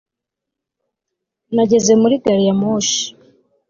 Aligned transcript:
nageze 1.55 1.91
muri 2.01 2.15
gari 2.23 2.43
ya 2.47 2.55
moshi 2.61 3.03